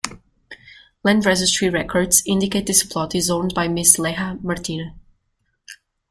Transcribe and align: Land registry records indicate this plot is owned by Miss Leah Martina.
Land 1.03 1.27
registry 1.27 1.69
records 1.69 2.23
indicate 2.25 2.65
this 2.65 2.83
plot 2.83 3.13
is 3.13 3.29
owned 3.29 3.53
by 3.53 3.67
Miss 3.67 3.99
Leah 3.99 4.39
Martina. 4.41 4.95